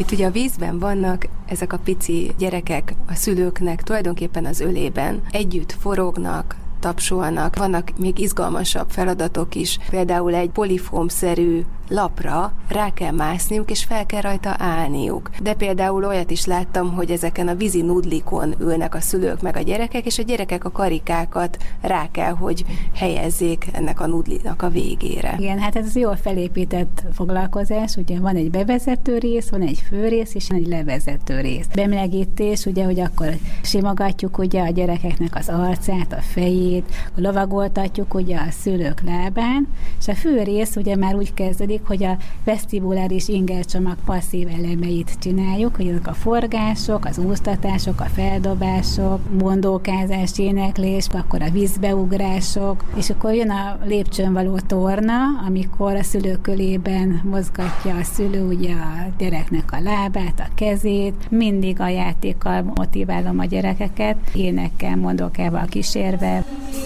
Itt 0.00 0.10
ugye 0.10 0.26
a 0.26 0.30
vízben 0.30 0.78
vannak 0.78 1.28
ezek 1.46 1.72
a 1.72 1.78
pici 1.78 2.30
gyerekek 2.38 2.94
a 3.08 3.14
szülőknek 3.14 3.82
tulajdonképpen 3.82 4.44
az 4.46 4.60
ölében. 4.60 5.22
Együtt 5.30 5.72
forognak, 5.72 6.56
tapsolnak. 6.80 7.56
Vannak 7.56 7.90
még 7.98 8.18
izgalmasabb 8.18 8.90
feladatok 8.90 9.54
is, 9.54 9.78
például 9.90 10.34
egy 10.34 10.50
polifómszerű 10.50 11.62
lapra 11.90 12.52
rá 12.68 12.92
kell 12.92 13.10
mászniuk, 13.10 13.70
és 13.70 13.84
fel 13.84 14.06
kell 14.06 14.20
rajta 14.20 14.54
állniuk. 14.58 15.30
De 15.42 15.54
például 15.54 16.04
olyat 16.04 16.30
is 16.30 16.44
láttam, 16.44 16.92
hogy 16.94 17.10
ezeken 17.10 17.48
a 17.48 17.54
vízi 17.54 17.82
nudlikon 17.82 18.54
ülnek 18.60 18.94
a 18.94 19.00
szülők 19.00 19.42
meg 19.42 19.56
a 19.56 19.60
gyerekek, 19.60 20.06
és 20.06 20.18
a 20.18 20.22
gyerekek 20.22 20.64
a 20.64 20.70
karikákat 20.70 21.56
rá 21.80 22.10
kell, 22.10 22.32
hogy 22.32 22.64
helyezzék 22.94 23.66
ennek 23.72 24.00
a 24.00 24.06
nudlinak 24.06 24.62
a 24.62 24.68
végére. 24.68 25.34
Igen, 25.38 25.58
hát 25.58 25.76
ez 25.76 25.96
jól 25.96 26.16
felépített 26.16 27.02
foglalkozás, 27.12 27.96
ugye 27.96 28.20
van 28.20 28.36
egy 28.36 28.50
bevezető 28.50 29.18
rész, 29.18 29.48
van 29.50 29.62
egy 29.62 29.82
főrész, 29.88 30.34
és 30.34 30.48
egy 30.48 30.66
levezető 30.66 31.40
rész. 31.40 31.66
Bemelegítés, 31.74 32.66
ugye, 32.66 32.84
hogy 32.84 33.00
akkor 33.00 33.28
simogatjuk 33.62 34.38
ugye 34.38 34.62
a 34.62 34.70
gyerekeknek 34.70 35.34
az 35.34 35.48
arcát, 35.48 36.12
a 36.12 36.20
fejét, 36.20 36.94
lovagoltatjuk 37.14 38.14
ugye 38.14 38.36
a 38.36 38.50
szülők 38.50 39.00
lábán, 39.04 39.68
és 39.98 40.08
a 40.08 40.14
főrész 40.14 40.76
ugye 40.76 40.96
már 40.96 41.14
úgy 41.14 41.34
kezdődik, 41.34 41.79
pedig, 41.80 41.86
hogy 41.86 42.04
a 42.04 42.16
vesztibuláris 42.44 43.28
ingercsomag 43.28 43.96
passzív 44.04 44.48
elemeit 44.48 45.16
csináljuk, 45.20 45.76
hogy 45.76 45.86
ezek 45.86 46.06
a 46.06 46.12
forgások, 46.12 47.04
az 47.04 47.18
úsztatások, 47.18 48.00
a 48.00 48.04
feldobások, 48.04 49.20
mondókázás, 49.38 50.38
éneklés, 50.38 51.06
akkor 51.12 51.42
a 51.42 51.50
vízbeugrások, 51.50 52.84
és 52.96 53.10
akkor 53.10 53.34
jön 53.34 53.50
a 53.50 53.78
lépcsőn 53.84 54.32
való 54.32 54.58
torna, 54.66 55.14
amikor 55.46 55.94
a 55.94 56.02
szülőkölében 56.02 57.20
mozgatja 57.24 57.96
a 57.96 58.04
szülő 58.04 58.46
ugye 58.46 58.72
a 58.72 59.10
gyereknek 59.18 59.72
a 59.72 59.80
lábát, 59.80 60.40
a 60.40 60.54
kezét, 60.54 61.30
mindig 61.30 61.80
a 61.80 61.88
játékkal 61.88 62.72
motiválom 62.74 63.38
a 63.38 63.44
gyerekeket, 63.44 64.16
énekkel, 64.34 64.96
mondókával 64.96 65.64
kísérve. 65.66 66.44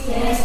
Yes, 0.09 0.39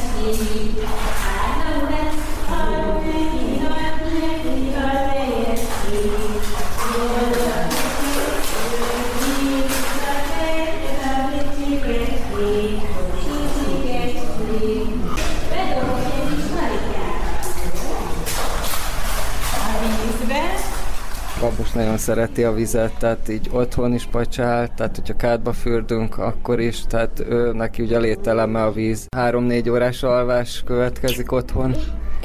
nagyon 21.73 21.97
szereti 21.97 22.43
a 22.43 22.53
vizet, 22.53 22.97
tehát 22.97 23.29
így 23.29 23.49
otthon 23.51 23.93
is 23.93 24.05
pacsál, 24.11 24.73
tehát 24.75 24.95
hogyha 24.95 25.15
kádba 25.15 25.53
fürdünk, 25.53 26.17
akkor 26.17 26.59
is, 26.59 26.83
tehát 26.87 27.19
ő, 27.29 27.51
neki 27.51 27.81
ugye 27.81 27.99
lételeme 27.99 28.63
a 28.63 28.71
víz. 28.71 29.07
Három-négy 29.15 29.69
órás 29.69 30.03
alvás 30.03 30.63
következik 30.65 31.31
otthon. 31.31 31.75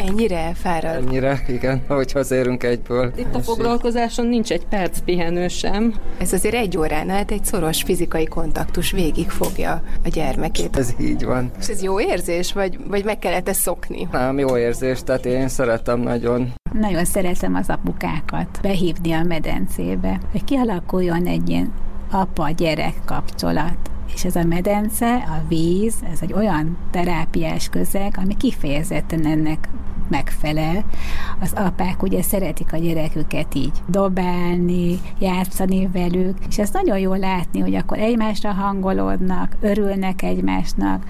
Ennyire 0.09 0.39
elfárad? 0.39 1.07
Ennyire, 1.07 1.45
igen, 1.49 1.83
ahogy 1.87 2.13
hazérünk 2.13 2.63
egyből. 2.63 3.13
Itt 3.17 3.35
a 3.35 3.41
foglalkozáson 3.41 4.27
nincs 4.27 4.51
egy 4.51 4.67
perc 4.67 4.99
pihenő 4.99 5.49
sem. 5.49 5.95
Ez 6.19 6.33
azért 6.33 6.55
egy 6.55 6.79
órán 6.79 7.11
át 7.11 7.31
egy 7.31 7.45
szoros 7.45 7.83
fizikai 7.83 8.25
kontaktus 8.25 8.91
végigfogja 8.91 9.83
a 10.05 10.09
gyermekét. 10.09 10.77
Ez 10.77 10.95
így 11.01 11.25
van. 11.25 11.51
És 11.61 11.69
ez 11.69 11.83
jó 11.83 12.01
érzés, 12.01 12.53
vagy, 12.53 12.79
vagy 12.89 13.05
meg 13.05 13.19
kellett 13.19 13.49
ezt 13.49 13.61
szokni? 13.61 14.09
Nem, 14.13 14.39
jó 14.39 14.57
érzés, 14.57 15.03
tehát 15.03 15.27
én 15.27 15.49
szeretem 15.49 16.01
nagyon. 16.01 16.53
Nagyon 16.73 17.05
szeretem 17.05 17.55
az 17.55 17.69
apukákat 17.69 18.59
behívni 18.63 19.13
a 19.13 19.23
medencébe, 19.23 20.21
hogy 20.31 20.45
kialakuljon 20.45 21.27
egy 21.27 21.49
ilyen 21.49 21.73
apa-gyerek 22.11 22.95
kapcsolat 23.05 23.91
és 24.15 24.25
ez 24.25 24.37
a 24.37 24.45
medence, 24.45 25.15
a 25.15 25.43
víz, 25.49 25.95
ez 26.13 26.19
egy 26.21 26.33
olyan 26.33 26.77
terápiás 26.91 27.69
közeg, 27.69 28.15
ami 28.19 28.37
kifejezetten 28.37 29.27
ennek 29.27 29.69
megfelel. 30.09 30.85
Az 31.41 31.53
apák 31.57 32.03
ugye 32.03 32.23
szeretik 32.23 32.73
a 32.73 32.77
gyereküket 32.77 33.55
így 33.55 33.73
dobálni, 33.87 34.99
játszani 35.19 35.89
velük, 35.93 36.39
és 36.49 36.59
ez 36.59 36.71
nagyon 36.71 36.99
jó 36.99 37.15
látni, 37.15 37.61
hogy 37.61 37.75
akkor 37.75 37.99
egymásra 37.99 38.53
hangolódnak, 38.53 39.57
örülnek 39.61 40.23
egymásnak. 40.23 41.05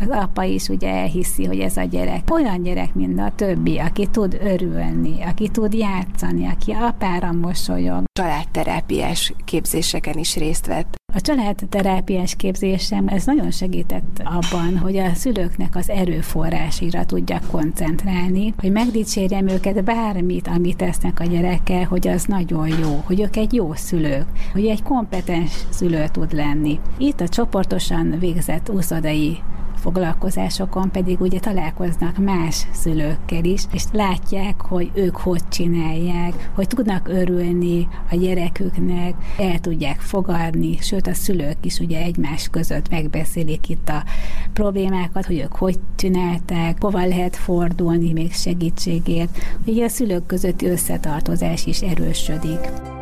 Az 0.00 0.08
apa 0.08 0.42
is 0.42 0.68
ugye 0.68 0.88
elhiszi, 0.88 1.44
hogy 1.44 1.58
ez 1.58 1.76
a 1.76 1.82
gyerek 1.82 2.30
olyan 2.30 2.62
gyerek, 2.62 2.94
mint 2.94 3.20
a 3.20 3.32
többi, 3.36 3.78
aki 3.78 4.06
tud 4.06 4.38
örülni, 4.42 5.22
aki 5.22 5.48
tud 5.48 5.74
játszani, 5.74 6.46
aki 6.46 6.72
apára 6.72 7.32
mosolyog. 7.32 8.02
Családterápiás 8.12 9.32
képzéseken 9.44 10.18
is 10.18 10.36
részt 10.36 10.66
vett. 10.66 10.99
A 11.14 11.20
családterápiás 11.20 12.34
képzésem 12.36 13.08
ez 13.08 13.24
nagyon 13.24 13.50
segített 13.50 14.22
abban, 14.24 14.78
hogy 14.78 14.96
a 14.96 15.14
szülőknek 15.14 15.76
az 15.76 15.90
erőforrásira 15.90 17.04
tudjak 17.04 17.46
koncentrálni, 17.50 18.54
hogy 18.58 18.72
megdicsérjem 18.72 19.48
őket 19.48 19.84
bármit, 19.84 20.48
amit 20.48 20.76
tesznek 20.76 21.20
a 21.20 21.24
gyereke, 21.24 21.84
hogy 21.84 22.08
az 22.08 22.24
nagyon 22.24 22.68
jó, 22.68 23.02
hogy 23.04 23.20
ők 23.20 23.36
egy 23.36 23.54
jó 23.54 23.74
szülők, 23.74 24.26
hogy 24.52 24.66
egy 24.66 24.82
kompetens 24.82 25.52
szülő 25.70 26.04
tud 26.12 26.32
lenni. 26.32 26.80
Itt 26.98 27.20
a 27.20 27.28
csoportosan 27.28 28.16
végzett 28.18 28.68
úszodai 28.68 29.38
foglalkozásokon 29.80 30.90
pedig 30.90 31.20
ugye 31.20 31.38
találkoznak 31.38 32.18
más 32.18 32.66
szülőkkel 32.72 33.44
is, 33.44 33.62
és 33.72 33.84
látják, 33.92 34.60
hogy 34.60 34.90
ők 34.94 35.16
hogy 35.16 35.48
csinálják, 35.48 36.50
hogy 36.54 36.66
tudnak 36.66 37.08
örülni 37.08 37.88
a 38.10 38.16
gyereküknek, 38.16 39.14
el 39.38 39.58
tudják 39.58 40.00
fogadni, 40.00 40.76
sőt 40.80 41.06
a 41.06 41.14
szülők 41.14 41.56
is 41.62 41.78
ugye 41.78 42.02
egymás 42.02 42.48
között 42.48 42.90
megbeszélik 42.90 43.68
itt 43.68 43.88
a 43.88 44.04
problémákat, 44.52 45.26
hogy 45.26 45.38
ők 45.38 45.56
hogy 45.56 45.78
csinálták, 45.96 46.76
hova 46.80 47.06
lehet 47.06 47.36
fordulni 47.36 48.12
még 48.12 48.32
segítségért. 48.32 49.38
Ugye 49.66 49.84
a 49.84 49.88
szülők 49.88 50.26
közötti 50.26 50.66
összetartozás 50.66 51.66
is 51.66 51.80
erősödik. 51.80 52.99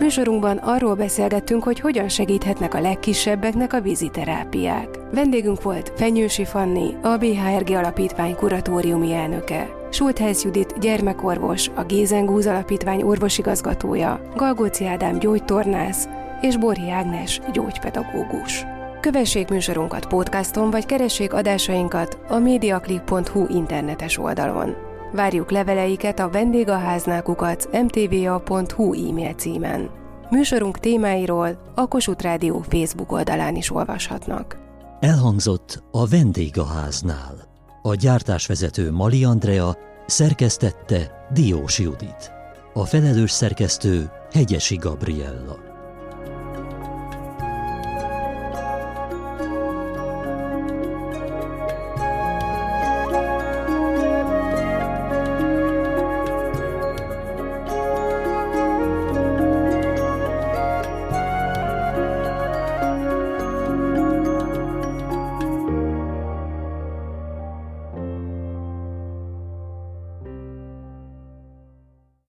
Műsorunkban 0.00 0.56
arról 0.56 0.94
beszélgettünk, 0.94 1.62
hogy 1.62 1.80
hogyan 1.80 2.08
segíthetnek 2.08 2.74
a 2.74 2.80
legkisebbeknek 2.80 3.72
a 3.72 3.80
víziterápiák. 3.80 4.98
Vendégünk 5.12 5.62
volt 5.62 5.92
Fenyősi 5.96 6.44
Fanni, 6.44 6.94
a 7.02 7.16
BHRG 7.16 7.70
Alapítvány 7.70 8.34
kuratóriumi 8.34 9.12
elnöke. 9.12 9.70
Sultház 9.90 10.44
Judit 10.44 10.78
gyermekorvos, 10.78 11.68
a 11.74 11.84
Gézengúz 11.84 12.46
Alapítvány 12.46 13.02
orvosigazgatója, 13.02 14.20
Galgóci 14.36 14.86
Ádám 14.86 15.18
gyógytornász 15.18 16.08
és 16.40 16.56
Borhi 16.56 16.90
Ágnes 16.90 17.40
gyógypedagógus. 17.52 18.64
Kövessék 19.00 19.48
műsorunkat 19.48 20.06
podcaston, 20.06 20.70
vagy 20.70 20.86
keressék 20.86 21.32
adásainkat 21.32 22.18
a 22.28 22.38
mediaclip.hu 22.38 23.46
internetes 23.48 24.18
oldalon. 24.18 24.89
Várjuk 25.12 25.50
leveleiket 25.50 26.18
a 26.18 26.28
vendégaháznákukat 26.30 27.68
mtva.hu 27.82 29.08
e-mail 29.08 29.32
címen. 29.32 29.90
Műsorunk 30.30 30.78
témáiról 30.78 31.72
a 31.74 31.86
Kossuth 31.86 32.22
Rádió 32.22 32.64
Facebook 32.68 33.12
oldalán 33.12 33.56
is 33.56 33.70
olvashatnak. 33.70 34.56
Elhangzott 35.00 35.82
a 35.90 36.06
vendégháznál. 36.06 37.34
A 37.82 37.94
gyártásvezető 37.94 38.92
Mali 38.92 39.24
Andrea 39.24 39.76
szerkesztette 40.06 41.26
Diós 41.32 41.78
Judit. 41.78 42.32
A 42.72 42.84
felelős 42.84 43.30
szerkesztő 43.30 44.10
Hegyesi 44.32 44.76
Gabriella. 44.76 45.69